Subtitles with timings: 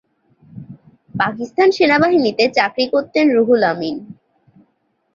[1.15, 3.95] পাকিস্তান সেনাবাহিনীতে চাকরি করতেন রুহুল আমিন।